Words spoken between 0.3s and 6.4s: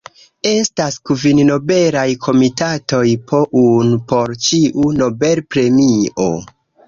Estas kvin Nobelaj Komitatoj, po unu por ĉiu Nobel-premio.